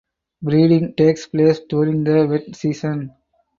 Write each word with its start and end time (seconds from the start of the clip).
Breeding 0.41 0.95
takes 0.95 1.27
place 1.27 1.59
during 1.69 2.03
the 2.05 2.25
wet 2.27 2.55
season. 2.55 3.13